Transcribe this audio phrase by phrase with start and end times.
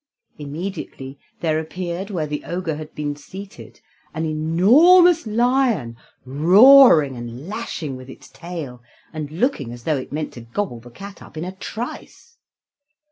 [0.39, 3.81] Immediately there appeared where the Ogre had been seated,
[4.15, 8.81] an enormous lion, roaring, and lashing with its tail,
[9.13, 12.39] and looking as though it meant to gobble the cat up in a trice.